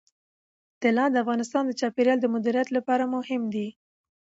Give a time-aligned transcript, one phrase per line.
[0.81, 3.67] طلا د افغانستان د چاپیریال د مدیریت لپاره مهم دي.